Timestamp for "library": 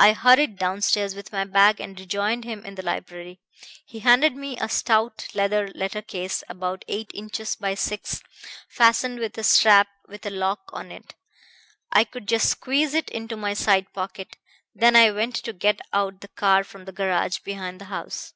2.82-3.38